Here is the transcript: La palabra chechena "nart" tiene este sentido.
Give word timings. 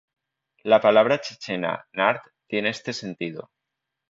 La 0.71 0.79
palabra 0.81 1.21
chechena 1.21 1.85
"nart" 1.93 2.25
tiene 2.47 2.69
este 2.69 2.91
sentido. 2.91 3.51